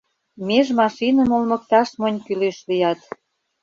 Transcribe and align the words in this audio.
Меж 0.47 0.67
машиным 0.79 1.29
олмыкташ 1.35 1.89
монь 1.99 2.23
кӱлеш 2.25 2.57
лият. 2.69 2.99